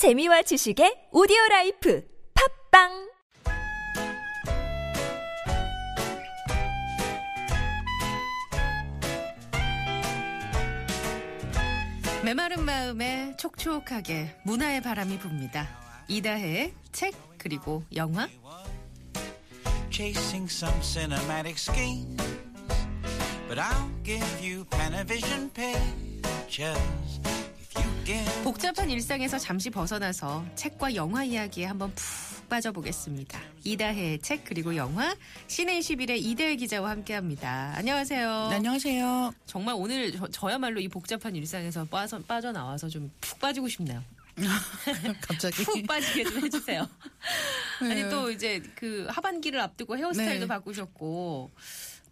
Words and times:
재미와 0.00 0.40
지식의 0.40 1.10
오디오 1.12 1.36
라이프 1.50 2.02
팟빵 2.72 3.10
메마른 12.24 12.64
마음에 12.64 13.36
촉촉하게 13.36 14.40
문화의 14.46 14.80
바람이 14.80 15.18
붑니다. 15.18 15.68
이다혜의 16.08 16.72
책 16.92 17.12
그리고 17.36 17.84
영화 17.94 18.26
chasing 19.90 20.50
some 20.50 20.80
cinematic 20.80 21.58
schemes. 21.58 22.16
But 23.48 23.58
I'll 23.58 23.90
give 24.02 24.24
you 24.40 24.64
Panavision 24.64 25.52
pictures. 25.52 27.20
복잡한 28.44 28.90
일상에서 28.90 29.38
잠시 29.38 29.70
벗어나서 29.70 30.44
책과 30.54 30.94
영화 30.94 31.24
이야기에 31.24 31.66
한번 31.66 31.92
푹 31.94 32.48
빠져보겠습니다. 32.48 33.40
이다혜의 33.64 34.20
책 34.20 34.44
그리고 34.44 34.74
영화 34.74 35.14
시내 35.46 35.78
21의 35.78 36.18
이다혜 36.18 36.56
기자와 36.56 36.90
함께합니다. 36.90 37.74
안녕하세요. 37.76 38.48
네, 38.50 38.56
안녕하세요. 38.56 39.32
정말 39.46 39.74
오늘 39.78 40.12
저, 40.32 40.50
야말로이 40.50 40.88
복잡한 40.88 41.36
일상에서 41.36 41.84
빠져, 41.84 42.18
빠져나와서 42.22 42.88
좀 42.88 43.10
푹 43.20 43.38
빠지고 43.38 43.68
싶네요. 43.68 44.02
갑자기. 45.20 45.64
푹 45.64 45.86
빠지게 45.86 46.24
좀 46.24 46.44
해주세요. 46.44 46.88
아니 47.80 48.02
네. 48.02 48.08
또 48.08 48.30
이제 48.30 48.62
그 48.74 49.06
하반기를 49.10 49.60
앞두고 49.60 49.96
헤어스타일도 49.98 50.44
네. 50.44 50.46
바꾸셨고 50.46 51.50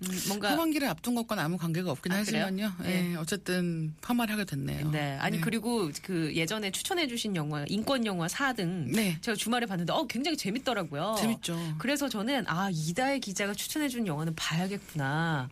음, 0.02 0.20
뭔가 0.28 0.52
하반기를 0.52 0.86
앞둔 0.88 1.14
것과는 1.14 1.42
아무 1.42 1.56
관계가 1.56 1.90
없긴 1.90 2.12
아? 2.12 2.18
하지만요. 2.18 2.72
네. 2.82 3.12
예, 3.12 3.16
어쨌든 3.16 3.94
파마를 4.00 4.32
하게 4.34 4.44
됐네요. 4.44 4.90
네. 4.90 5.16
아니 5.20 5.40
그리고 5.40 5.90
그 6.02 6.32
예전에 6.34 6.70
추천해주신 6.70 7.34
영화 7.34 7.64
인권 7.68 8.06
영화 8.06 8.26
4등 8.26 8.92
네. 8.94 9.18
제가 9.20 9.36
주말에 9.36 9.66
봤는데 9.66 9.92
어 9.92 10.06
굉장히 10.06 10.36
재밌더라고요. 10.36 11.16
재밌죠. 11.18 11.74
그래서 11.78 12.08
저는 12.08 12.44
아 12.46 12.70
이다혜 12.72 13.18
기자가 13.18 13.54
추천해준 13.54 14.06
영화는 14.06 14.34
봐야겠구나. 14.36 15.48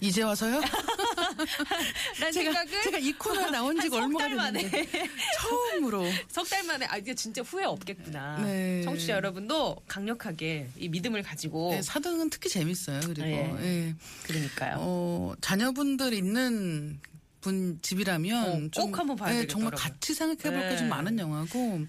이제 0.00 0.22
와서요? 0.22 0.60
란 2.20 2.32
제가 2.32 2.52
생각을 2.52 2.82
제가 2.82 2.98
이 2.98 3.12
코너에 3.12 3.50
나온 3.50 3.80
지가 3.80 3.96
얼마나 3.96 4.34
만에 4.34 4.68
됐는데 4.68 5.08
처음으로 5.40 6.04
석 6.28 6.46
달 6.48 6.62
만에 6.64 6.86
아 6.86 6.96
이게 6.96 7.14
진짜 7.14 7.42
후회 7.42 7.64
없겠구나. 7.64 8.38
네. 8.42 8.82
청취자 8.82 9.14
여러분도 9.14 9.76
강력하게 9.88 10.68
이 10.78 10.88
믿음을 10.88 11.22
가지고 11.22 11.70
네, 11.72 11.80
4등은 11.80 12.30
특히 12.30 12.48
재밌어요. 12.48 13.00
그리고 13.06 13.26
예. 13.26 13.56
예. 13.62 13.94
그러니까요. 14.22 14.76
어, 14.78 15.34
자녀분들 15.40 16.12
있는 16.14 17.00
분 17.40 17.78
집이라면 17.82 18.70
어, 18.74 18.80
꼭 18.80 18.98
한번 18.98 19.16
봐야 19.16 19.34
예, 19.36 19.46
정말 19.46 19.70
되겠더라고요. 19.70 19.76
같이 19.94 20.14
생각해볼 20.14 20.60
네. 20.60 20.70
게좀 20.70 20.88
많은 20.88 21.18
영화고 21.18 21.86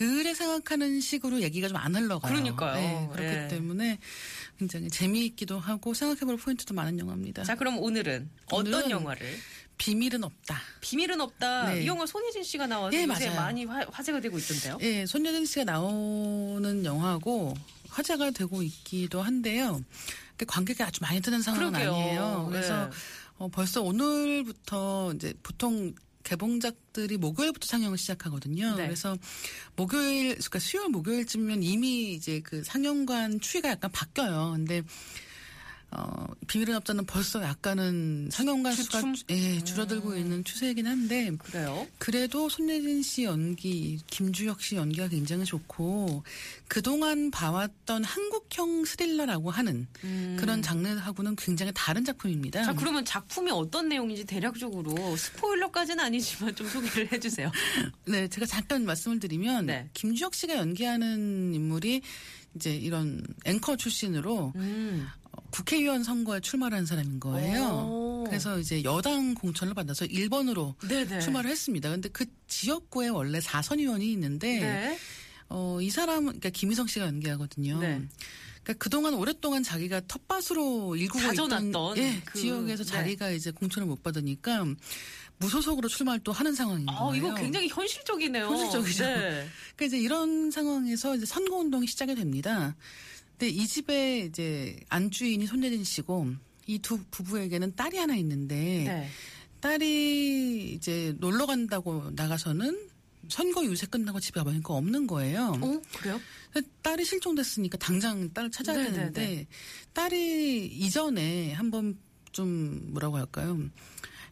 의뢰 0.00 0.34
생각하는 0.34 1.00
식으로 1.00 1.40
얘기가 1.42 1.68
좀 1.68 1.76
안 1.76 1.94
흘러가요. 1.96 2.32
그러니까요. 2.32 2.78
예, 2.78 3.08
그렇기 3.16 3.36
예. 3.36 3.48
때문에 3.48 3.98
굉장히 4.58 4.88
재미있기도 4.88 5.58
하고 5.58 5.94
생각해볼 5.94 6.36
포인트도 6.36 6.74
많은 6.74 6.98
영화입니다. 6.98 7.42
자 7.44 7.54
그럼 7.56 7.78
오늘은 7.78 8.30
어떤 8.46 8.74
오늘은 8.74 8.90
영화를? 8.90 9.36
비밀은 9.78 10.22
없다. 10.22 10.60
비밀은 10.80 11.20
없다. 11.20 11.72
네. 11.72 11.82
이 11.82 11.86
영화 11.86 12.06
손예진 12.06 12.44
씨가 12.44 12.66
나와서 12.68 12.96
예, 12.96 13.02
요새 13.04 13.26
맞아요. 13.26 13.34
많이 13.40 13.64
화, 13.64 13.84
화제가 13.90 14.20
되고 14.20 14.38
있던데요. 14.38 14.78
예, 14.80 15.06
손예진 15.06 15.44
씨가 15.44 15.64
나오는 15.64 16.84
영화고 16.84 17.54
화제가 17.88 18.30
되고 18.30 18.62
있기도 18.62 19.22
한데요. 19.22 19.82
관객이 20.46 20.82
아주 20.82 21.00
많이 21.02 21.20
드는 21.20 21.42
상황은 21.42 21.72
그러게요. 21.72 21.92
아니에요. 21.94 22.48
그래서 22.50 22.84
네. 22.86 22.90
어, 23.38 23.48
벌써 23.48 23.82
오늘부터 23.82 25.12
이제 25.14 25.34
보통 25.42 25.94
개봉작들이 26.22 27.16
목요일부터 27.16 27.66
상영을 27.66 27.98
시작하거든요. 27.98 28.76
네. 28.76 28.84
그래서 28.84 29.16
목요일, 29.76 30.34
그러니까 30.34 30.58
수요일 30.58 30.88
목요일쯤이면 30.90 31.62
이미 31.62 32.12
이제 32.14 32.40
그 32.40 32.62
상영관 32.64 33.40
추이가 33.40 33.70
약간 33.70 33.90
바뀌어요. 33.92 34.52
근데 34.52 34.82
어, 35.94 36.26
비밀은 36.46 36.74
없다는 36.76 37.04
벌써 37.04 37.42
약간은 37.42 38.28
상영관 38.32 38.72
수가 38.72 38.98
주춤? 38.98 39.14
주- 39.14 39.24
예, 39.30 39.62
줄어들고 39.62 40.16
있는 40.16 40.42
추세이긴 40.42 40.86
한데 40.86 41.30
그래요? 41.38 41.86
그래도 41.98 42.48
손예진 42.48 43.02
씨 43.02 43.24
연기, 43.24 43.98
김주혁 44.08 44.62
씨 44.62 44.76
연기가 44.76 45.08
굉장히 45.08 45.44
좋고 45.44 46.22
그동안 46.68 47.30
봐왔던 47.30 48.04
한국형 48.04 48.84
스릴러라고 48.86 49.50
하는 49.50 49.86
그런 50.38 50.62
장르하고는 50.62 51.36
굉장히 51.36 51.72
다른 51.74 52.04
작품입니다. 52.04 52.60
음. 52.60 52.64
자 52.64 52.72
그러면 52.74 53.04
작품이 53.04 53.50
어떤 53.50 53.88
내용인지 53.88 54.24
대략적으로 54.24 55.14
스포일러까지는 55.16 56.02
아니지만 56.02 56.54
좀 56.56 56.66
소개를 56.68 57.12
해 57.12 57.20
주세요. 57.20 57.50
네, 58.06 58.28
제가 58.28 58.46
잠깐 58.46 58.84
말씀을 58.86 59.20
드리면 59.20 59.66
네. 59.66 59.88
김주혁 59.92 60.34
씨가 60.34 60.56
연기하는 60.56 61.54
인물이 61.54 62.00
이제 62.54 62.74
이런 62.74 63.22
앵커 63.44 63.76
출신으로 63.76 64.52
음. 64.56 65.06
어, 65.32 65.42
국회의원 65.50 66.02
선거에 66.04 66.40
출마를 66.40 66.76
한 66.78 66.86
사람인 66.86 67.20
거예요. 67.20 67.64
오. 67.90 68.24
그래서 68.26 68.58
이제 68.58 68.82
여당 68.84 69.34
공천을 69.34 69.74
받아서 69.74 70.04
1번으로 70.06 70.74
네네. 70.88 71.20
출마를 71.20 71.50
했습니다. 71.50 71.90
근데 71.90 72.08
그 72.08 72.24
지역구에 72.46 73.08
원래 73.08 73.38
4선 73.40 73.78
의원이 73.78 74.10
있는데 74.12 74.60
네. 74.60 74.98
어, 75.48 75.78
이 75.82 75.90
사람은, 75.90 76.24
그러니까 76.26 76.48
김희성 76.50 76.86
씨가 76.86 77.06
연기하거든요. 77.06 77.78
네. 77.80 78.00
그러니까 78.62 78.72
그동안 78.84 79.14
오랫동안 79.14 79.62
자기가 79.62 80.02
텃밭으로 80.06 80.96
일구고 80.96 81.32
있던 81.32 81.72
예, 81.98 82.22
그- 82.24 82.40
지역에서 82.40 82.84
네. 82.84 82.90
자기가 82.90 83.30
이제 83.32 83.50
공천을 83.50 83.86
못 83.88 84.02
받으니까 84.02 84.64
무소속으로 85.38 85.88
출마를 85.88 86.20
또 86.22 86.30
하는 86.32 86.54
상황인 86.54 86.88
아 86.88 87.00
거예요. 87.00 87.16
이거 87.26 87.34
굉장히 87.34 87.68
현실적이네요. 87.68 88.46
현실적이죠. 88.46 89.04
네. 89.04 89.48
그러니까 89.76 89.84
이제 89.86 89.98
이런 89.98 90.50
상황에서 90.52 91.16
이제 91.16 91.26
선거 91.26 91.56
운동이 91.56 91.86
시작이 91.88 92.14
됩니다. 92.14 92.76
근데 93.42 93.56
이 93.56 93.66
집에 93.66 94.20
이제 94.20 94.78
안주인이 94.88 95.48
손예진 95.48 95.82
씨고 95.82 96.28
이 96.68 96.78
두 96.78 97.02
부부에게는 97.10 97.74
딸이 97.74 97.98
하나 97.98 98.14
있는데 98.14 98.54
네. 98.54 99.08
딸이 99.58 100.74
이제 100.74 101.12
놀러 101.18 101.46
간다고 101.46 102.08
나가서는 102.14 102.88
선거 103.28 103.64
유세 103.64 103.86
끝나고 103.88 104.20
집에 104.20 104.38
가보니까 104.38 104.74
없는 104.74 105.08
거예요. 105.08 105.58
어 105.60 105.82
그래요? 105.96 106.20
딸이 106.82 107.04
실종됐으니까 107.04 107.78
당장 107.78 108.32
딸을 108.32 108.52
찾아야 108.52 108.76
네네네. 108.76 108.94
되는데 108.96 109.46
딸이 109.92 110.66
이전에 110.66 111.52
한번 111.52 111.98
좀 112.30 112.92
뭐라고 112.92 113.16
할까요? 113.16 113.58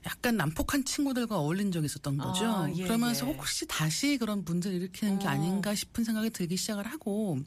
약간 0.06 0.36
난폭한 0.36 0.84
친구들과 0.84 1.36
어울린 1.36 1.72
적이 1.72 1.86
있었던 1.86 2.16
거죠. 2.16 2.44
아, 2.44 2.70
예, 2.76 2.84
그러면서 2.84 3.26
예. 3.26 3.32
혹시 3.32 3.66
다시 3.66 4.16
그런 4.18 4.44
문제를 4.44 4.76
일으키는 4.76 5.18
게 5.18 5.26
어. 5.26 5.30
아닌가 5.30 5.74
싶은 5.74 6.04
생각이 6.04 6.30
들기 6.30 6.56
시작을 6.56 6.86
하고 6.86 7.40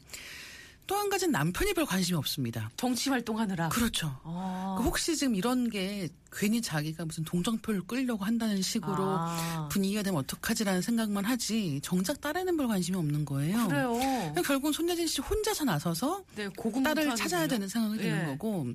또 0.86 0.96
한 0.96 1.08
가지는 1.08 1.32
남편이 1.32 1.74
별 1.74 1.86
관심이 1.86 2.16
없습니다. 2.16 2.70
정치 2.76 3.10
활동하느라. 3.10 3.68
그렇죠. 3.70 4.18
아. 4.22 4.76
그 4.78 4.84
혹시 4.84 5.16
지금 5.16 5.34
이런 5.34 5.68
게 5.68 6.08
괜히 6.32 6.60
자기가 6.60 7.04
무슨 7.04 7.24
동정표를 7.24 7.82
끌려고 7.86 8.24
한다는 8.24 8.60
식으로 8.60 8.96
아. 8.98 9.68
분위기가 9.70 10.02
되면 10.02 10.18
어떡하지라는 10.20 10.82
생각만 10.82 11.24
하지 11.24 11.80
정작 11.82 12.20
딸에는 12.20 12.56
별 12.56 12.68
관심이 12.68 12.96
없는 12.96 13.24
거예요. 13.24 13.68
그래요. 13.68 13.92
그러니까 13.94 14.42
결국은 14.42 14.72
손예진 14.72 15.06
씨 15.06 15.20
혼자서 15.20 15.64
나서서 15.64 16.24
네 16.36 16.48
딸을 16.82 17.14
찾아야 17.16 17.46
되는 17.46 17.68
상황이 17.68 17.98
되는 17.98 18.22
예. 18.22 18.26
거고 18.26 18.68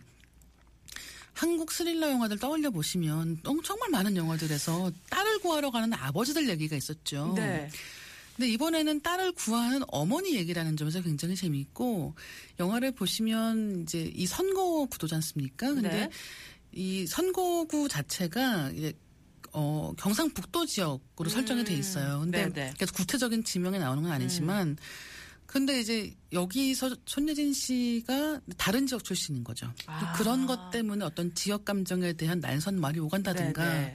한국 1.34 1.72
스릴러 1.72 2.12
영화들 2.12 2.38
떠올려 2.38 2.70
보시면 2.70 3.41
정말 3.64 3.90
많은 3.91 4.18
영화들에서 4.18 4.91
딸을 5.09 5.40
구하러 5.40 5.72
가는 5.72 5.94
아버지들 5.94 6.50
얘기가 6.50 6.76
있었죠. 6.76 7.34
네. 7.36 7.70
근데 8.40 8.54
이번에는 8.54 9.02
딸을 9.02 9.34
구하는 9.34 9.82
어머니 9.90 10.34
얘기라는 10.38 10.78
점에서 10.78 11.02
굉장히 11.02 11.36
재미있고 11.36 12.16
영화를 12.58 12.94
보시면 12.94 13.82
이제 13.82 14.10
이 14.16 14.26
선거 14.26 14.86
구도지 14.86 15.14
않습니까? 15.16 15.74
근데 15.74 15.90
네. 15.90 16.10
이 16.72 17.06
선거구 17.06 17.90
자체가 17.90 18.72
이제 18.72 18.94
어, 19.52 19.92
경상북도 19.98 20.68
지역으로 20.68 21.30
설정이 21.30 21.66
돼 21.66 21.74
있어요. 21.74 22.22
근데 22.22 22.46
음. 22.46 22.54
네네. 22.54 22.76
그래서 22.78 22.94
구체적인 22.94 23.44
지명이 23.44 23.78
나오는 23.78 24.04
건 24.04 24.12
아니지만 24.14 24.78
근데 25.46 25.82
이제 25.82 26.16
여기서 26.32 26.96
손예진 27.06 27.52
씨가 27.52 28.40
다른 28.56 28.88
지역 28.88 29.03
출신인 29.03 29.44
거죠. 29.44 29.70
아. 29.85 30.14
그런 30.14 30.47
것 30.47 30.70
때문에 30.70 31.03
어떤 31.03 31.35
지역 31.35 31.66
감정에 31.66 32.14
대한 32.14 32.40
난선 32.40 32.80
말이 32.80 33.02
오간다든가 33.02 33.66
네네. 33.66 33.94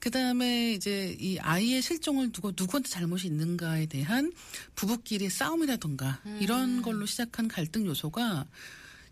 그다음에 0.00 0.72
이제 0.72 1.14
이 1.20 1.38
아이의 1.38 1.82
실종을 1.82 2.32
두고 2.32 2.52
누구한테 2.56 2.88
잘못이 2.88 3.26
있는가에 3.28 3.86
대한 3.86 4.32
부부끼리 4.74 5.28
싸움이라든가 5.30 6.20
음. 6.26 6.38
이런 6.40 6.82
걸로 6.82 7.04
시작한 7.06 7.48
갈등 7.48 7.84
요소가 7.86 8.46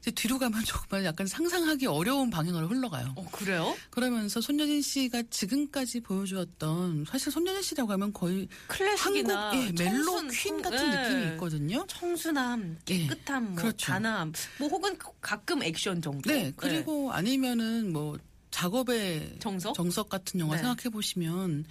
이제 0.01 0.11
뒤로 0.13 0.39
가면 0.39 0.63
정말 0.65 1.05
약간 1.05 1.27
상상하기 1.27 1.87
어려운 1.87 2.31
방향으로 2.31 2.69
흘러가요. 2.69 3.13
어 3.17 3.27
그래요? 3.33 3.77
그러면서 3.91 4.41
손예진 4.41 4.81
씨가 4.81 5.25
지금까지 5.29 6.01
보여주었던 6.01 7.05
사실 7.07 7.33
손예진 7.33 7.63
씨라고 7.63 7.93
하면 7.93 8.13
거의 8.13 8.49
클래식이나 8.69 9.51
한국 9.51 9.81
예, 9.81 9.85
멜로 9.91 10.21
퀸 10.29 10.31
청- 10.31 10.63
같은 10.63 10.79
예. 10.79 11.03
느낌이 11.09 11.33
있거든요. 11.33 11.85
청순함, 11.89 12.79
예. 12.91 13.07
깨끗함, 13.09 13.45
뭐 13.47 13.55
그렇죠. 13.57 13.87
단함, 13.93 14.33
뭐 14.59 14.69
혹은 14.69 14.97
가끔 15.21 15.63
액션 15.65 16.01
정도. 16.01 16.31
네, 16.31 16.53
그리고 16.57 17.13
아니면은 17.13 17.93
뭐 17.93 18.17
작업의 18.51 19.37
정석? 19.39 20.09
같은 20.09 20.41
영화 20.41 20.57
네. 20.57 20.63
생각해 20.63 20.91
보시면 20.91 21.65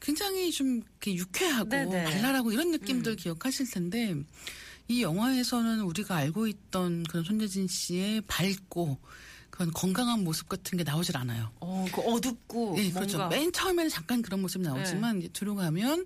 굉장히 0.00 0.52
좀 0.52 0.82
이렇게 1.00 1.14
유쾌하고 1.14 1.70
네네. 1.70 2.04
발랄하고 2.04 2.52
이런 2.52 2.70
느낌들 2.70 3.12
음. 3.12 3.16
기억하실 3.16 3.70
텐데 3.70 4.14
이 4.88 5.02
영화에서는 5.02 5.80
우리가 5.80 6.16
알고 6.16 6.46
있던 6.46 7.04
그런 7.04 7.24
손예진 7.24 7.66
씨의 7.68 8.22
밝고 8.22 8.98
그런 9.50 9.72
건강한 9.72 10.24
모습 10.24 10.48
같은 10.48 10.76
게 10.76 10.84
나오질 10.84 11.16
않아요. 11.16 11.50
어, 11.60 11.86
그 11.92 12.00
어둡고 12.00 12.74
예, 12.78 12.82
뭔가 12.90 13.00
네. 13.00 13.06
그렇죠. 13.06 13.28
맨 13.28 13.52
처음에는 13.52 13.88
잠깐 13.88 14.20
그런 14.20 14.42
모습이 14.42 14.64
나오지만 14.64 15.20
이제 15.20 15.28
들어가면 15.32 16.04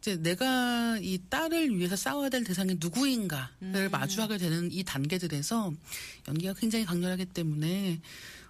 이제 0.00 0.16
내가 0.16 0.98
이 1.00 1.18
딸을 1.30 1.78
위해서 1.78 1.96
싸워야 1.96 2.28
될 2.28 2.44
대상이 2.44 2.76
누구인가를 2.78 3.48
음. 3.62 3.88
마주하게 3.90 4.36
되는 4.36 4.70
이 4.70 4.84
단계들에서 4.84 5.72
연기가 6.28 6.52
굉장히 6.52 6.84
강렬하기 6.84 7.24
때문에 7.26 8.02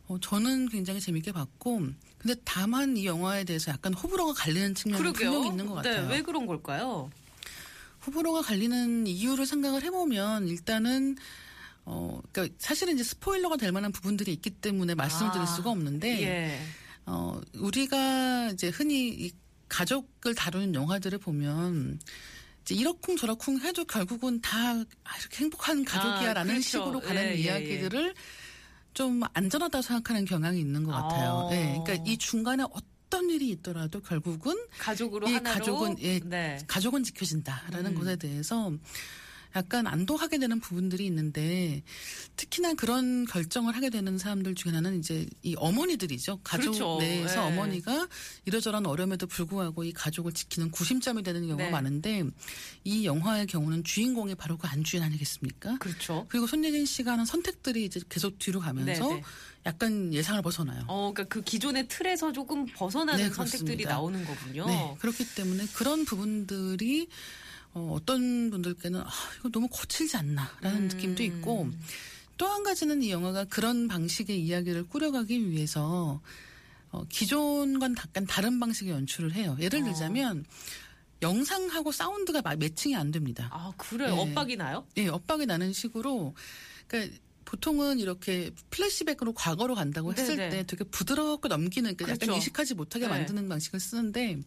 어, 0.06 0.18
저는 0.20 0.68
굉장히 0.68 1.00
재밌게 1.00 1.32
봤고 1.32 1.88
근데 2.18 2.40
다만 2.44 2.96
이 2.96 3.06
영화에 3.06 3.44
대해서 3.44 3.70
약간 3.70 3.92
호불호가 3.92 4.32
갈리는 4.32 4.74
측면이 4.74 5.02
그러게요. 5.02 5.30
분명히 5.30 5.50
있는 5.50 5.66
것 5.66 5.74
같아요. 5.74 6.06
네, 6.08 6.14
왜 6.14 6.22
그런 6.22 6.46
걸까요? 6.46 7.10
호불호가 8.06 8.42
갈리는 8.42 9.06
이유를 9.06 9.46
생각을 9.46 9.82
해보면 9.82 10.48
일단은 10.48 11.16
어, 11.84 12.20
그러니까 12.32 12.54
사실은 12.58 12.94
이제 12.94 13.04
스포일러가 13.04 13.56
될 13.56 13.72
만한 13.72 13.92
부분들이 13.92 14.32
있기 14.32 14.50
때문에 14.50 14.94
말씀드릴 14.94 15.42
아, 15.42 15.46
수가 15.46 15.70
없는데 15.70 16.22
예. 16.22 16.60
어, 17.06 17.40
우리가 17.54 18.50
이제 18.52 18.68
흔히 18.68 19.08
이 19.08 19.32
가족을 19.68 20.34
다루는 20.34 20.74
영화들을 20.74 21.18
보면 21.18 22.00
이제 22.62 22.74
이러쿵 22.74 23.16
저러쿵 23.16 23.60
해도 23.60 23.84
결국은 23.84 24.40
다 24.40 24.70
아, 24.70 25.16
이렇게 25.20 25.42
행복한 25.42 25.84
가족이야라는 25.84 26.54
그렇죠. 26.54 26.68
식으로 26.68 27.00
가는 27.00 27.22
예, 27.22 27.30
예, 27.32 27.34
이야기들을 27.34 28.14
좀 28.94 29.22
안전하다고 29.32 29.82
생각하는 29.82 30.24
경향이 30.24 30.58
있는 30.58 30.84
것 30.84 30.92
같아요. 30.92 31.48
어. 31.48 31.50
예, 31.52 31.80
그러니까 31.84 32.04
이 32.06 32.16
중간에 32.16 32.64
어떤 32.70 33.28
일이 33.28 33.50
있더라도 33.50 34.00
결국은 34.00 34.56
가족으로 34.78 35.28
이 35.28 35.34
하나로 35.34 35.58
가족은 35.58 35.96
예, 36.00 36.20
네. 36.20 36.58
가족은 36.66 37.02
지켜진다라는 37.02 37.92
음. 37.92 37.94
것에 37.98 38.16
대해서 38.16 38.72
약간 39.56 39.86
안도하게 39.86 40.38
되는 40.38 40.58
부분들이 40.60 41.06
있는데 41.06 41.82
특히나 42.36 42.74
그런 42.74 43.24
결정을 43.26 43.76
하게 43.76 43.90
되는 43.90 44.18
사람들 44.18 44.54
중에 44.54 44.72
하나는 44.72 44.98
이제 44.98 45.26
이 45.42 45.54
어머니들이죠. 45.56 46.40
가족 46.42 46.72
그렇죠. 46.72 46.98
내에서 46.98 47.48
네. 47.48 47.52
어머니가 47.52 48.08
이러저런 48.44 48.86
어려움에도 48.86 49.26
불구하고 49.26 49.84
이 49.84 49.92
가족을 49.92 50.32
지키는 50.32 50.70
구심점이 50.70 51.22
되는 51.22 51.42
경우가 51.42 51.64
네. 51.64 51.70
많은데 51.70 52.24
이 52.82 53.06
영화의 53.06 53.46
경우는 53.46 53.84
주인공이 53.84 54.34
바로 54.34 54.56
그 54.58 54.66
안주인 54.66 55.02
아니겠습니까? 55.02 55.78
그렇죠. 55.78 56.26
그리고 56.28 56.46
손예진 56.46 56.84
씨가 56.86 57.12
하는 57.12 57.24
선택들이 57.24 57.84
이제 57.84 58.00
계속 58.08 58.38
뒤로 58.38 58.60
가면서 58.60 59.08
네, 59.08 59.14
네. 59.14 59.22
약간 59.66 60.12
예상을 60.12 60.42
벗어나요. 60.42 60.84
어, 60.88 61.12
그러니까 61.14 61.24
그 61.32 61.42
기존의 61.42 61.88
틀에서 61.88 62.32
조금 62.32 62.66
벗어나는 62.66 63.28
네, 63.28 63.30
선택들이. 63.30 63.84
나오는 63.84 64.24
거군요. 64.24 64.66
네, 64.66 64.96
그렇기 64.98 65.34
때문에 65.34 65.66
그런 65.74 66.04
부분들이 66.04 67.08
어, 67.74 67.92
어떤 67.94 68.50
분들께는 68.50 69.00
아, 69.00 69.08
이거 69.40 69.48
너무 69.50 69.68
거칠지 69.68 70.16
않나라는 70.16 70.82
음. 70.82 70.88
느낌도 70.88 71.22
있고 71.24 71.70
또 72.36 72.46
한 72.46 72.62
가지는 72.64 73.02
이 73.02 73.10
영화가 73.10 73.44
그런 73.44 73.86
방식의 73.88 74.40
이야기를 74.40 74.88
꾸려가기 74.88 75.50
위해서 75.50 76.20
어, 76.90 77.04
기존과는 77.08 77.96
약간 77.98 78.26
다른 78.26 78.58
방식의 78.60 78.92
연출을 78.92 79.32
해요. 79.34 79.56
예를 79.60 79.82
어. 79.82 79.84
들자면 79.84 80.44
영상하고 81.22 81.90
사운드가 81.92 82.42
마- 82.42 82.56
매칭이 82.56 82.94
안 82.96 83.10
됩니다. 83.10 83.48
아, 83.52 83.72
그래요? 83.76 84.14
네. 84.14 84.20
엇박이 84.20 84.56
나요? 84.56 84.86
예, 84.96 85.08
엇박이 85.08 85.46
나는 85.46 85.72
식으로 85.72 86.34
그러니까 86.86 87.16
보통은 87.44 87.98
이렇게 87.98 88.50
플래시백으로 88.70 89.32
과거로 89.32 89.74
간다고 89.74 90.12
했을 90.12 90.36
네네. 90.36 90.50
때 90.50 90.64
되게 90.66 90.84
부드럽게 90.84 91.48
넘기는 91.48 91.84
그러니까 91.96 92.04
그렇죠. 92.16 92.26
약간 92.26 92.36
이식하지 92.38 92.74
못하게 92.74 93.06
네. 93.06 93.10
만드는 93.12 93.48
방식을 93.48 93.80
쓰는데 93.80 94.38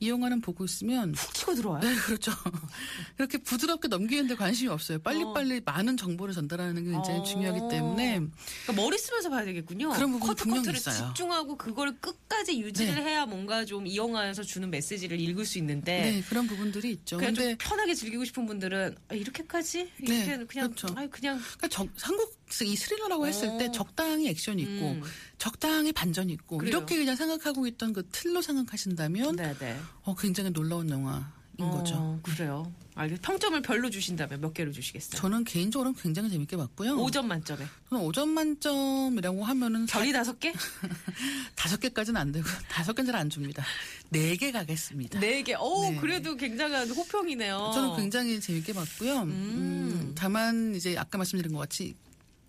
이 0.00 0.08
영화는 0.08 0.40
보고 0.40 0.64
있으면 0.64 1.12
푹 1.12 1.32
치고 1.34 1.54
들어와요. 1.54 1.80
네, 1.82 1.94
그렇죠. 1.96 2.32
이렇게 3.18 3.38
부드럽게 3.38 3.88
넘기는데 3.88 4.34
관심이 4.34 4.68
없어요. 4.68 4.98
빨리빨리 5.00 5.62
많은 5.64 5.96
정보를 5.96 6.34
전달하는 6.34 6.84
게 6.84 6.90
굉장히 6.90 7.20
어. 7.20 7.22
중요하기 7.22 7.60
때문에 7.70 8.18
그러니까 8.18 8.72
머리 8.74 8.98
쓰면서 8.98 9.30
봐야 9.30 9.44
되겠군요. 9.44 9.90
그런 9.90 10.12
부분이 10.12 10.28
커트 10.28 10.42
분명히 10.42 10.60
커트를 10.66 10.76
있어요. 10.78 11.08
집중하고 11.08 11.56
그걸 11.56 11.96
끝까지 12.00 12.60
유지를 12.60 12.96
네. 12.96 13.02
해야 13.02 13.24
뭔가 13.26 13.64
좀 13.64 13.84
이 13.84 13.96
영화에서 13.98 14.42
주는 14.42 14.70
메시지를 14.70 15.20
읽을 15.20 15.44
수 15.44 15.58
있는데 15.58 16.00
네, 16.00 16.22
그런 16.28 16.46
부분들이 16.46 16.90
있죠. 16.92 17.18
그냥 17.18 17.34
근데 17.34 17.50
좀 17.50 17.58
편하게 17.58 17.94
즐기고 17.94 18.24
싶은 18.24 18.46
분들은 18.46 18.96
아, 19.08 19.14
이렇게까지 19.14 19.90
네, 20.00 20.16
이렇게 20.16 20.44
그냥 20.46 20.70
그렇죠. 20.72 20.88
아이 20.96 21.08
그냥 21.10 21.38
그러니까 21.58 21.68
적- 21.68 21.88
한국 22.00 22.34
이 22.62 22.76
스릴러라고 22.76 23.26
했을 23.26 23.48
어. 23.48 23.58
때 23.58 23.72
적당히 23.72 24.28
액션이 24.28 24.62
있고 24.62 24.90
음. 24.92 25.02
적당히 25.38 25.92
반전이 25.92 26.32
있고 26.34 26.58
그래요. 26.58 26.68
이렇게 26.76 26.96
그냥 26.96 27.16
생각하고 27.16 27.66
있던 27.66 27.92
그 27.92 28.06
틀로 28.12 28.42
생각하신다면 28.42 29.36
네네. 29.36 29.80
어, 30.02 30.14
굉장히 30.14 30.50
놀라운 30.50 30.88
영화인 30.90 31.24
거죠. 31.58 31.94
어, 31.96 32.20
그래요. 32.22 32.72
알겠. 32.96 33.20
평점을 33.22 33.60
별로 33.62 33.90
주신다면 33.90 34.40
몇 34.40 34.54
개를 34.54 34.70
주시겠어요? 34.72 35.20
저는 35.20 35.42
개인적으로 35.42 35.90
는 35.90 35.96
굉장히 36.00 36.30
재밌게 36.30 36.56
봤고요. 36.56 36.94
5점 36.96 37.24
만점에. 37.26 37.66
저는 37.90 38.04
5점 38.04 38.28
만점이라고 38.28 39.42
하면은 39.44 39.86
별이 39.86 40.12
다섯 40.12 40.38
개? 40.38 40.52
다섯 41.56 41.80
개까지는 41.80 42.20
안 42.20 42.30
되고 42.30 42.46
다섯 42.70 42.92
개는 42.92 43.10
잘 43.10 43.20
안 43.20 43.30
줍니다. 43.30 43.64
네 44.10 44.36
개 44.36 44.52
가겠습니다. 44.52 45.18
네 45.18 45.42
개. 45.42 45.54
오, 45.54 45.90
네. 45.90 45.96
그래도 45.96 46.36
굉장한 46.36 46.88
호평이네요. 46.90 47.72
저는 47.74 47.96
굉장히 47.96 48.40
재밌게 48.40 48.72
봤고요. 48.72 49.22
음, 49.22 50.12
다만 50.16 50.74
이제 50.76 50.96
아까 50.96 51.18
말씀드린 51.18 51.52
것 51.52 51.58
같이 51.58 51.96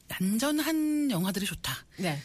안전한 0.09 1.09
영화들이 1.11 1.45
좋다. 1.45 1.73
네. 1.97 2.19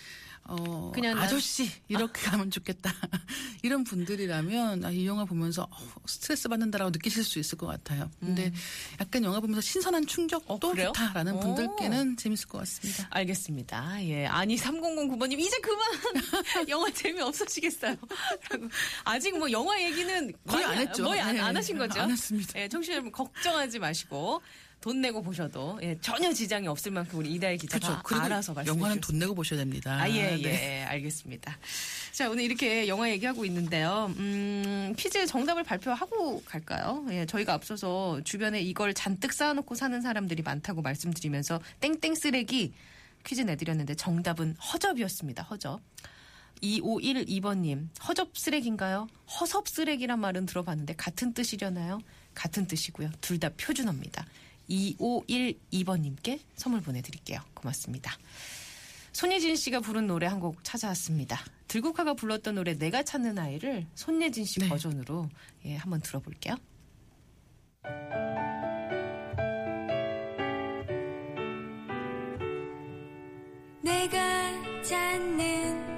어, 0.44 0.90
그냥 0.92 1.14
난- 1.14 1.24
아저씨 1.24 1.70
이렇게 1.86 2.22
가면 2.22 2.50
좋겠다. 2.50 2.92
이런 3.62 3.84
분들이라면 3.84 4.84
아, 4.84 4.90
이 4.90 5.06
영화 5.06 5.24
보면서 5.24 5.68
어, 5.70 5.76
스트레스 6.06 6.48
받는다라고 6.48 6.90
느끼실 6.90 7.22
수 7.22 7.38
있을 7.38 7.56
것 7.56 7.66
같아요. 7.68 8.10
근데 8.18 8.52
약간 9.00 9.22
영화 9.22 9.38
보면서 9.38 9.60
신선한 9.60 10.06
충격도 10.08 10.70
음. 10.72 10.78
어? 10.80 10.84
좋다라는 10.86 11.34
오. 11.34 11.40
분들께는 11.40 12.16
재밌을 12.16 12.48
것 12.48 12.58
같습니다. 12.58 13.06
알겠습니다. 13.10 14.04
예. 14.06 14.26
아니, 14.26 14.56
3009번님, 14.56 15.38
이제 15.38 15.56
그만! 15.58 15.86
영화 16.68 16.90
재미없으시겠어요? 16.90 17.92
라고. 17.92 18.08
아직 19.04 19.38
뭐 19.38 19.48
영화 19.52 19.80
얘기는 19.80 20.32
거의 20.48 20.64
많이 20.66 20.78
안 20.80 20.88
했죠. 20.88 21.04
거의 21.04 21.20
안, 21.20 21.34
네. 21.34 21.40
안 21.40 21.56
하신 21.56 21.78
거죠? 21.78 22.00
안 22.00 22.10
했습니다. 22.10 22.58
예, 22.58 22.66
청취자 22.66 22.94
여러분 22.94 23.12
걱정하지 23.12 23.78
마시고. 23.78 24.42
돈 24.80 25.00
내고 25.02 25.22
보셔도 25.22 25.78
예, 25.82 25.98
전혀 26.00 26.32
지장이 26.32 26.66
없을 26.66 26.90
만큼 26.90 27.18
우리 27.18 27.34
이다혜 27.34 27.56
기자가 27.58 28.00
그렇죠. 28.02 28.24
알아서 28.24 28.54
말씀해 28.54 28.74
영화는 28.74 28.96
주셨습니다. 28.96 29.06
돈 29.06 29.18
내고 29.18 29.34
보셔야 29.34 29.58
됩니다. 29.58 30.00
아, 30.00 30.08
예, 30.08 30.38
예, 30.38 30.42
네. 30.42 30.84
알겠습니다. 30.84 31.58
자, 32.12 32.30
오늘 32.30 32.44
이렇게 32.44 32.88
영화 32.88 33.10
얘기하고 33.10 33.44
있는데요. 33.44 34.10
음, 34.16 34.94
퀴즈 34.96 35.26
정답을 35.26 35.64
발표하고 35.64 36.42
갈까요? 36.44 37.04
예, 37.10 37.26
저희가 37.26 37.52
앞서서 37.52 38.22
주변에 38.24 38.62
이걸 38.62 38.94
잔뜩 38.94 39.34
쌓아놓고 39.34 39.74
사는 39.74 40.00
사람들이 40.00 40.42
많다고 40.42 40.80
말씀드리면서 40.80 41.60
땡땡 41.80 42.14
쓰레기 42.14 42.72
퀴즈 43.26 43.42
내드렸는데 43.42 43.94
정답은 43.96 44.56
허접이었습니다. 44.56 45.42
허접. 45.42 45.80
2512번님, 46.62 47.88
허접 48.06 48.36
쓰레기인가요? 48.36 49.06
허섭 49.40 49.68
쓰레기란 49.68 50.20
말은 50.20 50.46
들어봤는데 50.46 50.94
같은 50.96 51.32
뜻이려나요? 51.34 52.00
같은 52.34 52.66
뜻이고요. 52.66 53.10
둘 53.20 53.38
다 53.38 53.48
표준어입니다. 53.50 54.26
2512번님께 54.70 56.40
선물 56.56 56.80
보내드릴게요. 56.80 57.40
고맙습니다. 57.54 58.12
손예진 59.12 59.56
씨가 59.56 59.80
부른 59.80 60.06
노래 60.06 60.26
한 60.26 60.40
곡 60.40 60.62
찾아왔습니다. 60.64 61.38
들국화가 61.68 62.14
불렀던 62.14 62.54
노래 62.54 62.74
내가 62.78 63.02
찾는 63.02 63.38
아이를 63.38 63.86
손예진 63.94 64.44
씨 64.44 64.60
네. 64.60 64.68
버전으로 64.68 65.28
예, 65.66 65.76
한번 65.76 66.00
들어볼게요. 66.00 66.56
내가 73.82 74.82
찾는 74.82 75.89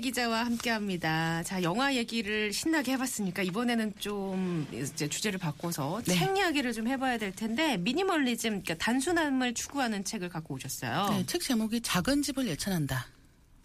기자와 0.00 0.44
함께합니다. 0.44 1.42
자, 1.44 1.62
영화 1.62 1.94
얘기를 1.94 2.52
신나게 2.52 2.92
해봤으니까 2.92 3.42
이번에는 3.42 3.94
좀 3.98 4.66
이제 4.72 5.08
주제를 5.08 5.38
바꿔서 5.38 6.00
네. 6.06 6.14
책 6.14 6.36
이야기를 6.36 6.72
좀 6.72 6.88
해봐야 6.88 7.18
될 7.18 7.32
텐데 7.32 7.76
미니멀리즘, 7.76 8.62
그러니까 8.62 8.74
단순함을 8.74 9.54
추구하는 9.54 10.04
책을 10.04 10.28
갖고 10.28 10.54
오셨어요. 10.54 11.08
네, 11.10 11.26
책 11.26 11.42
제목이 11.42 11.80
작은 11.80 12.22
집을 12.22 12.46
예찬한다. 12.48 13.06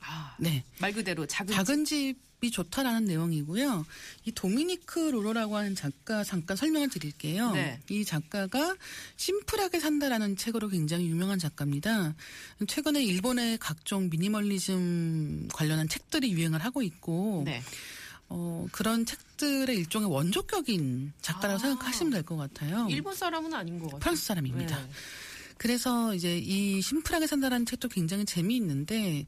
아, 0.01 0.35
네. 0.39 0.63
말 0.79 0.93
그대로 0.93 1.25
작은, 1.25 1.53
작은 1.53 1.85
집집 1.85 2.24
이 2.41 2.51
좋다라는 2.51 3.05
내용이고요. 3.05 3.85
이 4.25 4.31
도미니크 4.31 4.99
로로라고 4.99 5.57
하는 5.57 5.73
작가 5.73 6.23
잠깐 6.23 6.55
설명을 6.57 6.89
드릴게요. 6.89 7.51
네. 7.51 7.79
이 7.89 8.05
작가가 8.05 8.75
심플하게 9.15 9.79
산다라는 9.79 10.35
책으로 10.37 10.67
굉장히 10.69 11.07
유명한 11.07 11.39
작가입니다. 11.39 12.13
최근에 12.67 13.03
일본의 13.03 13.57
각종 13.57 14.09
미니멀리즘 14.09 15.47
관련한 15.53 15.87
책들이 15.87 16.31
유행을 16.33 16.63
하고 16.63 16.81
있고 16.81 17.43
네. 17.45 17.61
어, 18.27 18.65
그런 18.71 19.05
책들의 19.05 19.75
일종의 19.77 20.09
원조격인 20.09 21.13
작가라고 21.21 21.57
아. 21.57 21.61
생각하시면 21.61 22.11
될 22.11 22.23
것 22.23 22.35
같아요. 22.37 22.87
일본 22.89 23.15
사람은 23.15 23.53
아닌 23.53 23.79
것 23.79 23.85
같아요. 23.85 23.99
프랑스 23.99 24.25
사람입니다. 24.25 24.77
네. 24.77 24.89
그래서 25.57 26.13
이제 26.13 26.37
이 26.37 26.81
심플하게 26.81 27.27
산다라는 27.27 27.65
책도 27.65 27.87
굉장히 27.89 28.25
재미있는데 28.25 29.25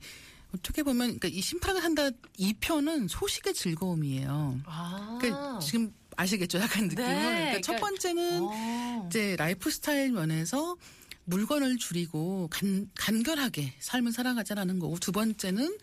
어떻게 0.54 0.84
보면 0.84 1.20
그러니까 1.20 1.28
이 1.28 1.42
심플하게 1.42 1.82
산다 1.82 2.10
2편은 2.40 3.08
소식의 3.10 3.54
즐거움이에요. 3.54 4.62
아. 4.66 5.18
그러니까 5.20 5.60
지금 5.60 5.94
아시겠죠? 6.16 6.60
약간 6.60 6.84
느낌을. 6.88 7.04
네, 7.06 7.22
그러니까 7.22 7.62
첫 7.62 7.74
그러니까- 7.74 7.88
번째는 7.88 8.42
어. 8.44 9.06
이제 9.08 9.36
라이프 9.38 9.70
스타일 9.70 10.12
면에서 10.12 10.76
물건을 11.26 11.78
줄이고 11.78 12.48
간, 12.50 12.90
간결하게 12.96 13.74
삶을 13.80 14.14
살아가자라는 14.14 14.80
거고 14.80 14.98
두 15.00 15.12
번째는 15.12 15.78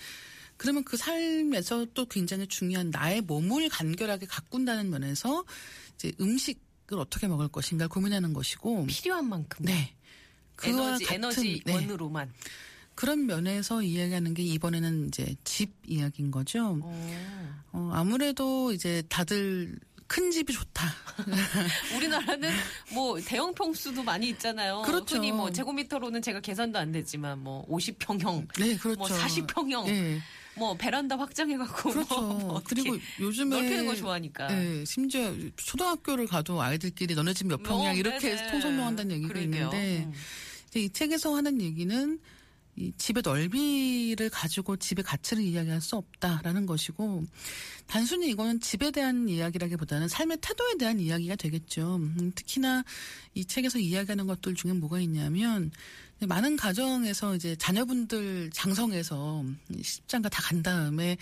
그러면 0.56 0.84
그 0.84 0.96
삶에서 0.96 1.86
또 1.94 2.06
굉장히 2.06 2.46
중요한 2.46 2.90
나의 2.90 3.20
몸을 3.20 3.68
간결하게 3.68 4.26
가꾼다는 4.26 4.88
면에서 4.90 5.44
이제 5.96 6.12
음식을 6.20 6.98
어떻게 6.98 7.26
먹을 7.28 7.48
것인가 7.48 7.86
고민하는 7.88 8.32
것이고 8.32 8.86
필요한 8.86 9.28
만큼. 9.28 9.66
네. 9.66 9.94
그와 10.56 10.72
에너지, 10.72 11.04
같은 11.04 11.16
에너지 11.16 11.62
네. 11.66 11.72
원으로만. 11.74 12.32
그런 12.94 13.26
면에서 13.26 13.82
이야기하는 13.82 14.34
게 14.34 14.42
이번에는 14.42 15.08
이제 15.08 15.34
집 15.44 15.72
이야기인 15.86 16.30
거죠. 16.30 16.78
어. 16.82 17.14
어, 17.72 17.90
아무래도 17.92 18.72
이제 18.72 19.02
다들 19.08 19.76
큰 20.06 20.30
집이 20.30 20.52
좋다. 20.52 20.84
우리나라는 21.96 22.50
뭐 22.92 23.18
대형 23.20 23.52
평수도 23.54 24.02
많이 24.02 24.28
있잖아요. 24.30 24.82
그렇죠. 24.82 25.16
흔히 25.16 25.32
뭐 25.32 25.50
제곱미터로는 25.50 26.22
제가 26.22 26.40
계산도 26.40 26.78
안 26.78 26.92
되지만 26.92 27.38
뭐 27.42 27.66
50평형, 27.68 28.46
네, 28.60 28.76
그렇죠. 28.76 28.98
뭐 28.98 29.08
40평형, 29.08 29.88
예. 29.88 30.20
뭐 30.56 30.76
베란다 30.76 31.18
확장해갖고 31.18 31.90
그렇죠. 31.90 32.20
뭐, 32.20 32.34
뭐 32.38 32.52
어떻게 32.54 32.82
그리고 32.82 32.98
요즘에 33.18 33.56
넓히는 33.60 33.86
거 33.86 33.96
좋아하니까. 33.96 34.48
네, 34.48 34.84
심지어 34.84 35.34
초등학교를 35.56 36.26
가도 36.28 36.60
아이들끼리 36.62 37.14
너네 37.14 37.32
집 37.32 37.46
몇 37.48 37.62
평이야 37.62 37.90
어, 37.90 37.94
이렇게. 37.94 38.36
통성명한다는 38.50 39.16
얘기가 39.16 39.28
그러게요. 39.32 39.64
있는데 39.64 40.04
음. 40.04 40.12
이 40.76 40.90
책에서 40.90 41.34
하는 41.34 41.60
얘기는 41.60 42.18
이 42.76 42.92
집의 42.96 43.22
넓이를 43.24 44.30
가지고 44.30 44.76
집의 44.76 45.04
가치를 45.04 45.42
이야기할 45.44 45.80
수 45.80 45.96
없다라는 45.96 46.66
것이고 46.66 47.24
단순히 47.86 48.30
이거는 48.30 48.60
집에 48.60 48.90
대한 48.90 49.28
이야기라기보다는 49.28 50.08
삶의 50.08 50.38
태도에 50.40 50.76
대한 50.78 50.98
이야기가 50.98 51.36
되겠죠. 51.36 51.96
음, 51.96 52.32
특히나 52.34 52.82
이 53.34 53.44
책에서 53.44 53.78
이야기하는 53.78 54.26
것들 54.26 54.54
중에 54.54 54.72
뭐가 54.72 54.98
있냐면 55.00 55.70
많은 56.26 56.56
가정에서 56.56 57.34
이제 57.34 57.56
자녀분들 57.56 58.50
장성해서 58.52 59.44
십장가 59.82 60.28
다 60.28 60.44
간 60.44 60.62
다음에 60.62 61.16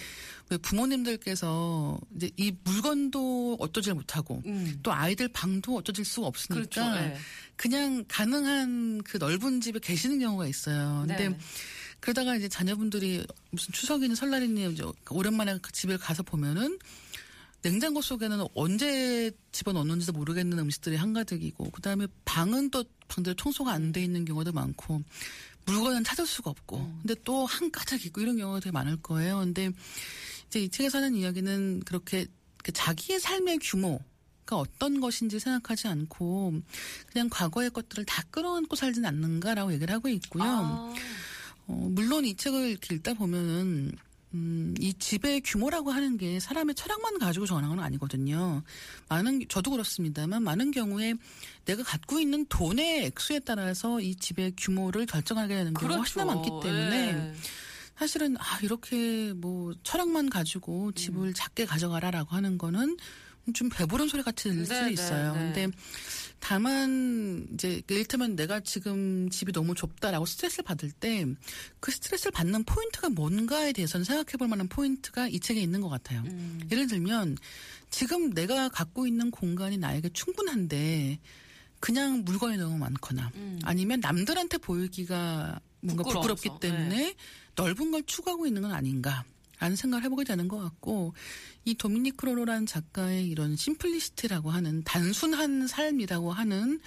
왜 0.50 0.56
부모님들께서 0.58 2.00
이제 2.16 2.30
이 2.36 2.52
물건도 2.64 3.56
어쩌질 3.60 3.94
못하고 3.94 4.42
음. 4.46 4.78
또 4.82 4.92
아이들 4.92 5.28
방도 5.28 5.76
어쩌질 5.76 6.04
수가 6.04 6.26
없으니까 6.26 6.54
그렇죠. 6.54 6.94
네. 6.94 7.16
그냥 7.54 8.04
가능한 8.08 9.02
그 9.04 9.18
넓은 9.18 9.60
집에 9.60 9.78
계시는 9.78 10.18
경우가 10.18 10.48
있어요. 10.48 11.04
근데 11.06 11.28
네. 11.28 11.38
그러다가 12.00 12.34
이제 12.34 12.48
자녀분들이 12.48 13.24
무슨 13.50 13.72
추석이니 13.72 14.16
설날이니 14.16 14.72
이제 14.72 14.82
오랜만에 15.08 15.58
그 15.62 15.70
집에 15.70 15.96
가서 15.96 16.24
보면은 16.24 16.78
냉장고 17.62 18.02
속에는 18.02 18.46
언제 18.54 19.30
집어넣는지도 19.52 20.12
모르겠는 20.12 20.58
음식들이 20.58 20.96
한가득이고 20.96 21.70
그다음에 21.70 22.06
방은 22.24 22.70
또 22.70 22.84
방대로 23.08 23.34
청소가 23.34 23.72
안 23.72 23.92
돼 23.92 24.02
있는 24.02 24.24
경우도 24.24 24.52
많고 24.52 25.02
물건은 25.66 26.02
찾을 26.02 26.26
수가 26.26 26.50
없고 26.50 26.78
음. 26.78 26.98
근데 27.02 27.14
또 27.24 27.46
한가득 27.46 28.04
있고 28.06 28.20
이런 28.20 28.36
경우가 28.36 28.60
되게 28.60 28.72
많을 28.72 28.96
거예요. 28.96 29.38
근데 29.38 29.70
이제 30.48 30.60
이 30.60 30.68
책에서 30.68 30.98
하는 30.98 31.14
이야기는 31.14 31.82
그렇게 31.84 32.26
그 32.64 32.72
자기의 32.72 33.20
삶의 33.20 33.58
규모 33.62 34.00
가 34.44 34.56
어떤 34.56 35.00
것인지 35.00 35.38
생각하지 35.38 35.86
않고 35.86 36.60
그냥 37.12 37.28
과거의 37.30 37.70
것들을 37.70 38.04
다 38.06 38.24
끌어안고 38.32 38.74
살진 38.74 39.04
않는가라고 39.06 39.72
얘기를 39.72 39.94
하고 39.94 40.08
있고요. 40.08 40.42
아, 40.42 40.94
어, 41.68 41.88
물론 41.90 42.24
이 42.24 42.34
책을 42.34 42.76
읽다 42.90 43.14
보면은 43.14 43.92
음, 44.34 44.74
이 44.78 44.94
집의 44.94 45.42
규모라고 45.42 45.90
하는 45.90 46.16
게 46.16 46.40
사람의 46.40 46.74
철학만 46.74 47.18
가지고 47.18 47.46
정하는 47.46 47.68
건 47.68 47.80
아니거든요. 47.80 48.62
많은 49.08 49.42
저도 49.48 49.70
그렇습니다만 49.72 50.42
많은 50.42 50.70
경우에 50.70 51.14
내가 51.64 51.82
갖고 51.82 52.18
있는 52.18 52.46
돈의 52.46 53.06
액수에 53.06 53.40
따라서 53.40 54.00
이 54.00 54.14
집의 54.14 54.54
규모를 54.56 55.06
결정하게 55.06 55.54
되는 55.54 55.74
경우가 55.74 55.98
훨씬 55.98 56.26
많기 56.26 56.50
때문에 56.62 57.08
예. 57.08 57.34
사실은 57.98 58.36
아 58.38 58.58
이렇게 58.62 59.32
뭐 59.34 59.74
철학만 59.82 60.30
가지고 60.30 60.92
집을 60.92 61.34
작게 61.34 61.66
가져가라라고 61.66 62.34
하는 62.34 62.58
거는 62.58 62.96
좀 63.54 63.68
배부른 63.68 64.08
소리 64.08 64.22
같이 64.22 64.48
들릴 64.48 64.66
수 64.66 64.72
네, 64.72 64.82
네, 64.86 64.92
있어요. 64.92 65.34
네. 65.34 65.38
근데 65.38 65.76
다만 66.44 67.46
이제 67.54 67.80
이를테면 67.88 68.34
내가 68.34 68.58
지금 68.60 69.30
집이 69.30 69.52
너무 69.52 69.74
좁다라고 69.76 70.26
스트레스를 70.26 70.64
받을 70.64 70.90
때 70.90 71.24
그 71.80 71.90
스트레스를 71.90 72.32
받는 72.32 72.64
포인트가 72.64 73.08
뭔가에 73.08 73.72
대해서는 73.72 74.04
생각해 74.04 74.36
볼 74.38 74.48
만한 74.48 74.68
포인트가 74.68 75.28
이 75.28 75.40
책에 75.40 75.60
있는 75.60 75.80
것 75.80 75.88
같아요. 75.88 76.22
음. 76.26 76.60
예를 76.70 76.86
들면 76.86 77.36
지금 77.90 78.30
내가 78.30 78.68
갖고 78.68 79.06
있는 79.06 79.30
공간이 79.30 79.78
나에게 79.78 80.10
충분한데 80.10 81.18
그냥 81.80 82.24
물건이 82.24 82.56
너무 82.56 82.78
많거나 82.78 83.32
음. 83.34 83.58
아니면 83.64 84.00
남들한테 84.00 84.58
보이기가 84.58 85.60
뭔가 85.80 86.04
부끄러워서, 86.04 86.34
부끄럽기 86.34 86.60
때문에 86.60 87.14
넓은 87.56 87.90
걸 87.90 88.02
추구하고 88.04 88.46
있는 88.46 88.62
건 88.62 88.72
아닌가. 88.72 89.24
라는 89.62 89.76
생각을 89.76 90.02
해보게 90.02 90.24
되는 90.24 90.48
것 90.48 90.58
같고 90.58 91.14
이 91.64 91.74
도미니 91.74 92.16
크 92.16 92.26
로로라는 92.26 92.66
작가의 92.66 93.28
이런 93.28 93.54
심플리시티라고 93.54 94.50
하는 94.50 94.82
단순한 94.82 95.68
삶이라고 95.68 96.32
하는 96.32 96.80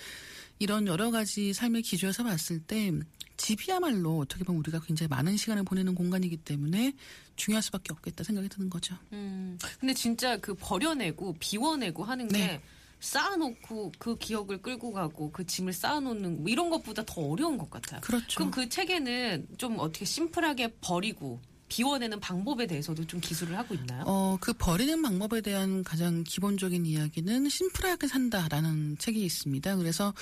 이런 0.60 0.86
여러 0.86 1.10
가지 1.10 1.54
삶의 1.54 1.84
기조에서 1.84 2.26
봤을 2.26 2.60
때 2.60 2.92
집이야말로 3.38 4.18
어떻게 4.18 4.44
보면 4.44 4.60
우리가 4.60 4.82
굉장히 4.82 5.08
많은 5.08 5.38
시간을 5.38 5.64
보내는 5.64 5.96
공간이기 5.96 6.36
때문에 6.36 6.92
중요할 7.38 7.64
수밖에 7.64 7.94
없겠다 7.94 8.26
생각이 8.26 8.50
드는 8.50 8.70
거죠. 8.70 8.98
음. 9.14 9.58
근데 9.80 9.94
진짜 9.94 10.36
그 10.36 10.54
버려내고 10.54 11.38
비워내고 11.40 12.04
하는 12.04 12.28
게 12.28 12.38
네. 12.38 12.62
쌓아놓고 13.00 13.94
그 13.98 14.18
기억을 14.18 14.62
끌고 14.62 14.92
가고 14.92 15.32
그 15.32 15.46
짐을 15.46 15.72
쌓아놓는 15.72 16.42
뭐 16.42 16.50
이런 16.50 16.70
것보다 16.70 17.06
더 17.06 17.22
어려운 17.22 17.58
것 17.58 17.70
같아요. 17.70 18.02
그렇죠. 18.02 18.36
그럼 18.36 18.52
그 18.52 18.68
책에는 18.68 19.48
좀 19.58 19.80
어떻게 19.80 20.04
심플하게 20.04 20.76
버리고 20.82 21.40
비워내는 21.68 22.20
방법에 22.20 22.68
대해서도 22.68 23.06
좀 23.08 23.20
기술을 23.20 23.58
하고 23.58 23.74
있나요? 23.74 24.04
어, 24.06 24.38
그 24.40 24.54
버리는 24.54 25.02
방법에 25.02 25.42
대한 25.42 25.84
가장 25.84 26.24
기본적인 26.24 26.86
이야기는 26.86 27.50
심플하게 27.50 28.08
산다라는 28.08 28.98
책이 29.00 29.24
있습니다. 29.26 29.76
그래서 29.78 30.14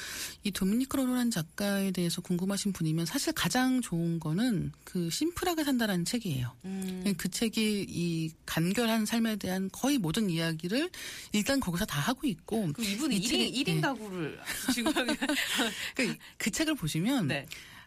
이 0.43 0.51
도미니크 0.51 0.95
로로란 0.95 1.31
작가에 1.31 1.91
대해서 1.91 2.21
궁금하신 2.21 2.71
분이면 2.71 3.05
사실 3.05 3.33
가장 3.33 3.81
좋은 3.81 4.19
거는 4.19 4.71
그 4.85 5.09
심플하게 5.09 5.63
산다라는 5.65 6.05
책이에요. 6.05 6.51
음. 6.65 7.13
그 7.17 7.29
책이 7.29 7.87
이 7.89 8.31
간결한 8.45 9.05
삶에 9.05 9.35
대한 9.35 9.69
거의 9.71 9.97
모든 9.97 10.29
이야기를 10.29 10.89
일단 11.33 11.59
거기서 11.59 11.85
다 11.85 11.99
하고 11.99 12.25
있고 12.25 12.71
이분은 12.79 13.15
이 13.17 13.21
1인, 13.21 13.29
책이- 13.31 13.53
일인 13.55 13.75
네. 13.75 13.81
가구를 13.81 14.39
지금 14.73 14.93
그, 15.95 16.15
그 16.37 16.49
책을 16.51 16.75
보시면 16.75 17.27
네. 17.27 17.45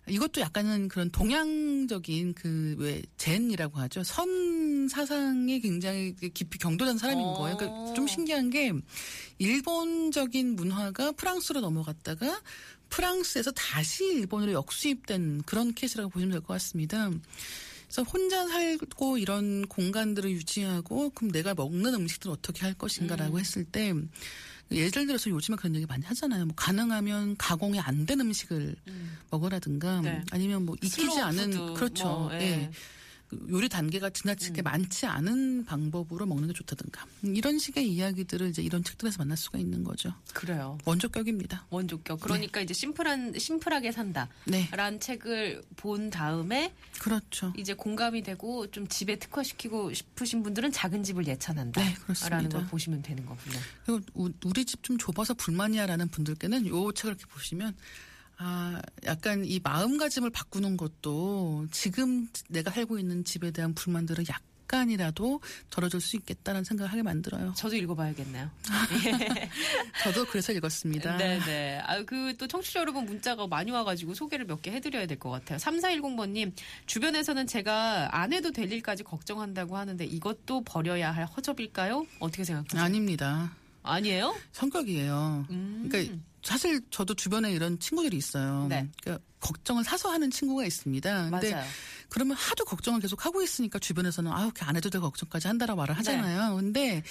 이것도 0.09 0.41
약간은 0.41 0.89
그런 0.89 1.11
동양적인 1.11 2.35
그 2.35 2.77
왜 2.79 3.03
젠이라고 3.17 3.79
하죠. 3.81 4.05
선 4.05 4.89
사상에 4.89 5.59
굉장히 5.61 6.15
깊이 6.35 6.59
경도된 6.59 6.99
사람인 6.99 7.25
어. 7.25 7.35
거예요. 7.35 7.57
그러니까 7.57 7.95
좀 7.95 8.07
신기한 8.07 8.51
게 8.51 8.73
일본적인 9.39 10.57
문화가 10.57 11.13
프랑스로 11.13 11.61
넘어갔다가 11.61 12.41
프랑스에서 12.89 13.51
다시 13.53 14.05
일본으로 14.05 14.53
역수입된 14.53 15.43
그런 15.45 15.75
케이스라고 15.75 16.11
보시면 16.11 16.33
될 16.33 16.41
것 16.41 16.49
같습니다. 16.55 17.11
그래서 17.87 18.03
혼자 18.03 18.47
살고 18.47 19.19
이런 19.19 19.67
공간들을 19.67 20.31
유지하고 20.31 21.11
그럼 21.11 21.31
내가 21.33 21.55
먹는 21.55 21.95
음식들을 21.95 22.33
어떻게 22.33 22.63
할 22.63 22.75
것인가라고 22.75 23.37
음. 23.37 23.41
했을 23.41 23.65
때 23.65 23.93
예를 24.71 25.07
들어서 25.07 25.31
요즘에 25.31 25.57
그런 25.57 25.75
얘기 25.77 25.87
많이 25.87 26.05
하잖아요. 26.05 26.45
뭐 26.47 26.55
가능하면 26.57 27.37
가공이 27.37 27.79
안 27.81 28.07
된 28.07 28.21
음식을 28.21 28.75
먹으라든가 29.31 30.01
네. 30.01 30.23
아니면 30.31 30.65
뭐 30.67 30.77
익히지 30.83 31.21
않은 31.21 31.51
food, 31.51 31.73
그렇죠. 31.75 32.05
뭐, 32.05 32.33
예. 32.35 32.41
예. 32.41 32.71
요리 33.51 33.69
단계가 33.69 34.09
지나치게 34.11 34.63
많지 34.63 35.05
않은 35.07 35.65
방법으로 35.65 36.27
먹는 36.27 36.47
게 36.49 36.55
좋다든가 36.55 37.05
음, 37.25 37.35
이런 37.35 37.59
식의 37.59 37.91
이야기들을 37.93 38.49
이제 38.49 38.63
이런 38.63 38.85
책들에서 38.85 39.19
만날 39.19 39.37
수가 39.37 39.59
있는 39.59 39.83
거죠. 39.83 40.15
그래요. 40.33 40.79
원조격입니다. 40.85 41.67
원조격. 41.71 42.21
그러니까 42.21 42.61
이제 42.61 42.73
심플한 42.73 43.35
심플하게 43.37 43.91
산다. 43.91 44.29
네, 44.45 44.69
라는 44.71 45.01
책을 45.01 45.63
본 45.77 46.09
다음에 46.11 46.73
그렇죠. 47.01 47.53
이제 47.57 47.75
공감이 47.75 48.23
되고 48.23 48.71
좀 48.71 48.87
집에 48.87 49.17
특화시키고 49.19 49.93
싶으신 49.93 50.43
분들은 50.45 50.71
작은 50.71 51.03
집을 51.03 51.27
예찬한다. 51.27 51.81
네, 51.83 51.95
그렇습니다. 51.95 52.37
라는 52.37 52.49
걸 52.51 52.67
보시면 52.69 53.03
되는 53.03 53.27
거군요. 53.27 53.59
그리고 53.85 54.01
우- 54.15 54.31
우리 54.45 54.65
집 54.65 54.77
좀 54.87 54.97
좁아서 54.99 55.35
불만이야라는 55.35 56.09
분들께는 56.11 56.67
요 56.69 56.93
책을 56.93 57.15
이렇게 57.17 57.25
보시면 57.27 57.75
아 58.39 58.81
약간 59.05 59.45
이 59.45 59.61
마음가짐을 59.63 60.31
바꾸는 60.31 60.77
것도 60.77 61.67
지금 61.71 62.29
내가 62.49 62.71
살고 62.71 62.99
있는 62.99 63.25
집에 63.25 63.51
대한 63.51 63.73
불만들을 63.75 64.25
약간이라도 64.29 65.41
덜어줄 65.71 66.01
수 66.03 66.17
있겠다는 66.17 66.63
생각을 66.65 66.93
하게 66.93 67.03
만들어요. 67.03 67.55
저도 67.57 67.77
읽어봐야겠네요. 67.77 68.51
저도 70.03 70.27
그래서 70.27 70.53
읽었습니다. 70.53 71.17
네네. 71.17 71.81
아, 71.85 72.03
그 72.03 72.27
또 72.37 72.47
청취자 72.47 72.81
여러분 72.81 73.05
문자가 73.07 73.47
많이 73.47 73.71
와가지고 73.71 74.13
소개를 74.15 74.45
몇 74.45 74.61
개 74.61 74.71
해드려야 74.71 75.07
될 75.07 75.19
것 75.19 75.31
같아요. 75.31 75.59
3410번님, 75.59 76.53
주변에서는 76.87 77.47
제가 77.47 78.09
안 78.21 78.33
해도 78.33 78.51
될 78.51 78.71
일까지 78.71 79.03
걱정한다고 79.05 79.77
하는데 79.77 80.05
이것도 80.05 80.63
버려야 80.65 81.11
할 81.13 81.25
허접일까요? 81.27 82.07
어떻게 82.19 82.45
생각하세요? 82.45 82.83
아닙니다. 82.83 83.53
아니에요? 83.83 84.35
성격이에요. 84.53 85.47
음. 85.51 85.87
그러니까 85.89 86.15
사실 86.47 86.81
저도 86.91 87.15
주변에 87.15 87.53
이런 87.53 87.79
친구들이 87.79 88.17
있어요. 88.17 88.67
네. 88.69 88.89
그러니까 89.03 89.25
걱정을 89.41 89.85
사서 89.85 90.11
하는 90.11 90.31
친구가 90.31 90.65
있습니다. 90.65 91.31
근데 91.31 91.51
맞아요. 91.53 91.67
그러면 92.09 92.37
하도 92.37 92.65
걱정을 92.65 93.01
계속 93.01 93.27
하고 93.27 93.43
있으니까 93.43 93.79
주변에서는 93.79 94.31
걔안 94.55 94.77
해도 94.77 94.89
될 94.89 95.01
걱정까지 95.01 95.49
한다라고 95.49 95.79
말을 95.79 95.95
네. 95.95 95.97
하잖아요. 95.99 96.57
근데 96.57 97.03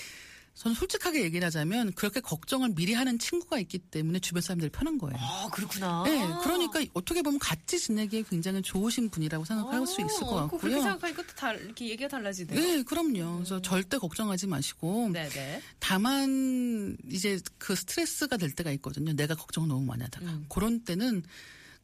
저는 0.56 0.74
솔직하게 0.74 1.22
얘기를 1.24 1.46
하자면 1.46 1.92
그렇게 1.94 2.22
걱정을 2.22 2.70
미리 2.76 2.94
하는 2.94 3.20
친구가 3.20 3.60
있기 3.60 3.78
때문에 3.78 4.20
주변 4.20 4.42
사람들이 4.42 4.72
편한 4.72 4.98
거예요. 4.98 5.18
아, 5.20 5.50
그렇구나. 5.52 6.04
네, 6.06 6.18
그러니까 6.44 6.80
어떻게 6.94 7.22
보면 7.22 7.40
같이 7.40 7.78
지내기에 7.78 8.24
굉장히 8.30 8.62
좋으신 8.62 9.10
분이라고 9.10 9.44
생각할 9.44 9.86
수 9.86 10.00
있을 10.02 10.22
것 10.22 10.28
어, 10.28 10.46
그거 10.46 10.58
그렇게 10.58 10.76
같고요. 10.76 10.82
생각하니까 10.82 11.24
또 11.24 11.36
달, 11.36 11.62
이렇게 11.62 11.90
얘기가 11.90 12.08
달라지네요. 12.08 12.58
네, 12.60 12.84
그럼요. 12.84 13.36
그래서 13.36 13.62
절대 13.62 13.98
걱정하지 13.98 14.48
마시고 14.48 15.10
네네. 15.12 15.62
다만 15.80 16.98
이제 17.12 17.38
그 17.58 17.76
스트레스가 17.76 18.38
될 18.38 18.52
때가 18.52 18.72
있거든요. 18.72 19.12
내가 19.12 19.36
걱정을 19.36 19.68
너무 19.68 19.86
많이 19.86 20.04
하다가 20.04 20.26
음. 20.26 20.46
그런 20.48 20.80
때는 20.86 21.24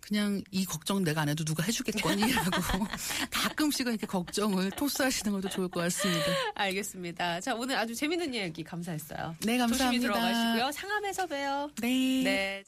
그냥 0.02 0.44
이 0.52 0.66
걱정 0.66 1.04
내가 1.04 1.22
안 1.22 1.30
해도 1.30 1.46
누가 1.46 1.64
해주겠거니라고 1.64 2.52
가끔씩은 3.32 3.94
이렇게 3.94 4.08
걱정을 4.08 4.72
토스하시는 4.72 5.32
것도 5.32 5.50
좋을 5.50 5.68
것 5.70 5.80
같습니다. 5.82 6.26
알겠습니다. 6.56 7.40
자, 7.40 7.56
오늘 7.56 7.78
아주 7.78 7.96
재밌는 7.96 8.34
이야기 8.34 8.64
감사했어요. 8.64 9.36
네, 9.46 9.58
조심히 9.58 10.00
감사합니다. 10.00 10.14
들어가시고요. 10.14 10.72
상암에서 10.72 11.26
봬요. 11.28 11.72
네. 11.82 11.88
네. 12.24 12.60